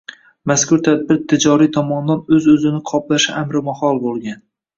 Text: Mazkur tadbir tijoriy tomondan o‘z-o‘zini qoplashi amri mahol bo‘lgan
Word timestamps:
Mazkur 0.51 0.79
tadbir 0.87 1.19
tijoriy 1.33 1.69
tomondan 1.75 2.23
o‘z-o‘zini 2.39 2.81
qoplashi 2.93 3.37
amri 3.45 3.63
mahol 3.71 4.03
bo‘lgan 4.09 4.43